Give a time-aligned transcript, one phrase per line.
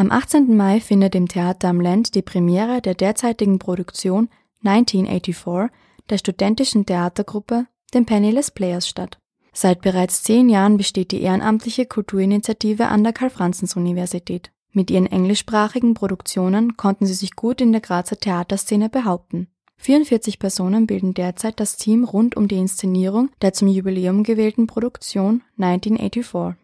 [0.00, 0.56] Am 18.
[0.56, 4.30] Mai findet im Theater am Land die Premiere der derzeitigen Produktion
[4.64, 5.70] 1984
[6.08, 9.18] der studentischen Theatergruppe, den Penniless Players statt.
[9.52, 14.50] Seit bereits zehn Jahren besteht die ehrenamtliche Kulturinitiative an der Karl-Franzens-Universität.
[14.72, 19.48] Mit ihren englischsprachigen Produktionen konnten sie sich gut in der Grazer Theaterszene behaupten.
[19.76, 25.42] 44 Personen bilden derzeit das Team rund um die Inszenierung der zum Jubiläum gewählten Produktion
[25.58, 26.58] 1984.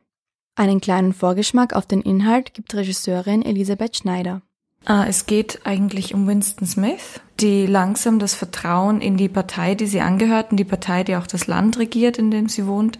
[0.56, 4.40] Einen kleinen Vorgeschmack auf den Inhalt gibt Regisseurin Elisabeth Schneider.
[4.86, 9.86] Ah, es geht eigentlich um Winston Smith, die langsam das Vertrauen in die Partei, die
[9.86, 12.98] sie angehört, und die Partei, die auch das Land regiert, in dem sie wohnt,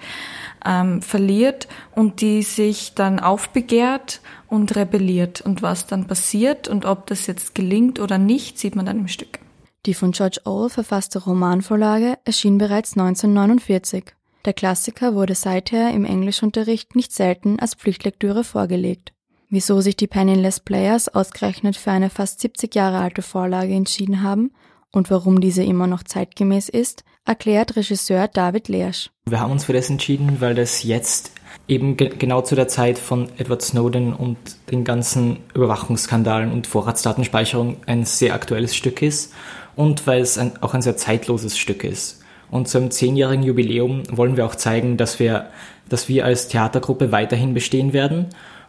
[0.66, 5.40] ähm, verliert und die sich dann aufbegehrt und rebelliert.
[5.40, 9.08] Und was dann passiert und ob das jetzt gelingt oder nicht, sieht man dann im
[9.08, 9.38] Stück.
[9.86, 14.15] Die von George Orwell verfasste Romanvorlage erschien bereits 1949.
[14.46, 19.12] Der Klassiker wurde seither im Englischunterricht nicht selten als Pflichtlektüre vorgelegt.
[19.50, 24.52] Wieso sich die Penniless Players ausgerechnet für eine fast 70 Jahre alte Vorlage entschieden haben
[24.92, 29.10] und warum diese immer noch zeitgemäß ist, erklärt Regisseur David Leersch.
[29.28, 31.32] Wir haben uns für das entschieden, weil das jetzt
[31.66, 34.38] eben ge genau zu der Zeit von Edward Snowden und
[34.70, 39.32] den ganzen Überwachungsskandalen und Vorratsdatenspeicherung ein sehr aktuelles Stück ist
[39.74, 42.22] und weil es ein, auch ein sehr zeitloses Stück ist.
[42.50, 45.50] Und zum zehnjährigen Jubiläum wollen wir auch zeigen, dass wir,
[45.88, 48.26] dass wir als Theatergruppe weiterhin bestehen werden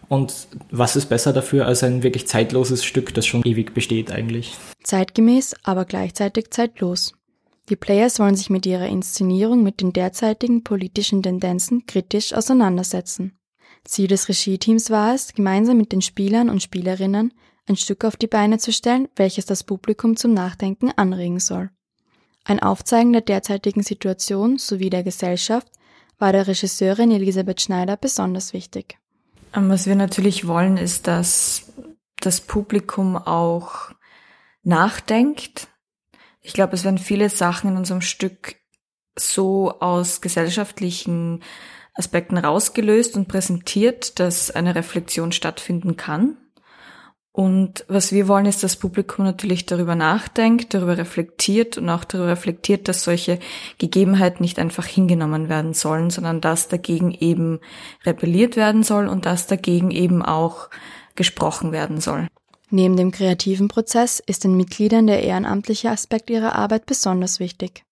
[0.09, 4.55] und was ist besser dafür als ein wirklich zeitloses Stück, das schon ewig besteht eigentlich?
[4.83, 7.13] Zeitgemäß, aber gleichzeitig zeitlos.
[7.69, 13.37] Die Players wollen sich mit ihrer Inszenierung mit den derzeitigen politischen Tendenzen kritisch auseinandersetzen.
[13.83, 17.33] Ziel des Regie-Teams war es, gemeinsam mit den Spielern und Spielerinnen
[17.67, 21.69] ein Stück auf die Beine zu stellen, welches das Publikum zum Nachdenken anregen soll.
[22.47, 25.67] Ein Aufzeigen der derzeitigen Situation sowie der Gesellschaft
[26.17, 28.97] war der Regisseurin Elisabeth Schneider besonders wichtig.
[29.51, 31.73] Was wir natürlich wollen, ist, dass
[32.21, 33.91] das Publikum auch
[34.63, 35.67] nachdenkt.
[36.41, 38.55] Ich glaube, es werden viele Sachen in unserem Stück
[39.17, 41.43] so aus gesellschaftlichen
[41.95, 46.37] Aspekten rausgelöst und präsentiert, dass eine Reflexion stattfinden kann.
[47.37, 52.03] Und was wir wollen, ist, dass das Publikum natürlich darüber nachdenkt, darüber reflektiert und auch
[52.03, 53.37] darüber reflektiert, dass solche
[53.77, 57.59] Gegebenheiten nicht einfach hingenommen werden sollen, sondern dass dagegen eben
[58.07, 60.71] rebelliert werden soll und dass dagegen eben auch
[61.13, 62.25] gesprochen werden soll.
[62.71, 67.83] Neben dem kreativen Prozess ist den Mitgliedern der ehrenamtliche Aspekt ihrer Arbeit besonders wichtig.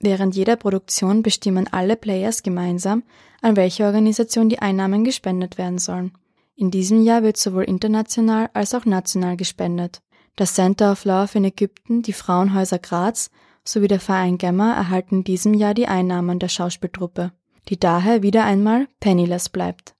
[0.00, 3.02] Während jeder Produktion bestimmen alle Players gemeinsam,
[3.42, 6.12] an welche Organisation die Einnahmen gespendet werden sollen.
[6.56, 10.02] In diesem Jahr wird sowohl international als auch national gespendet.
[10.36, 13.30] Das Center of Love in Ägypten, die Frauenhäuser Graz
[13.64, 17.32] sowie der Verein Gemma erhalten in diesem Jahr die Einnahmen der Schauspieltruppe,
[17.68, 19.94] die daher wieder einmal penniless bleibt.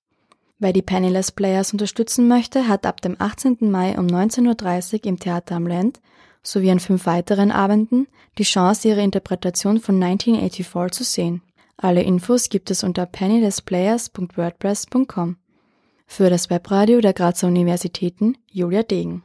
[0.59, 3.57] Wer die Penniless Players unterstützen möchte, hat ab dem 18.
[3.71, 6.01] Mai um 19.30 Uhr im Theater am Land
[6.43, 8.07] sowie an fünf weiteren Abenden
[8.39, 11.43] die Chance, ihre Interpretation von 1984 zu sehen.
[11.77, 15.37] Alle Infos gibt es unter pennilessplayers.wordpress.com.
[16.07, 19.25] Für das Webradio der Grazer Universitäten Julia Degen.